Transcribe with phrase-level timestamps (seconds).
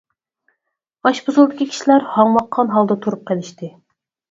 [1.09, 3.73] ئاشپۇزۇلدىكى كىشىلەر ھاڭۋاققان ھالدا تۇرۇپ قېلىشتى.